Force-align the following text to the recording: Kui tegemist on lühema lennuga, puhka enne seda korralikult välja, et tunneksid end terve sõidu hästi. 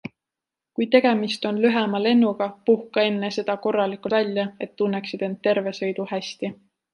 Kui 0.77 0.85
tegemist 0.93 1.43
on 1.49 1.59
lühema 1.65 1.99
lennuga, 2.05 2.47
puhka 2.69 3.03
enne 3.09 3.29
seda 3.37 3.57
korralikult 3.67 4.17
välja, 4.19 4.47
et 4.67 4.75
tunneksid 4.83 5.27
end 5.29 5.43
terve 5.51 5.75
sõidu 5.83 6.09
hästi. 6.15 6.53